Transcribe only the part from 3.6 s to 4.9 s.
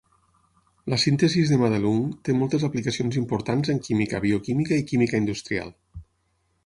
en química, bioquímica i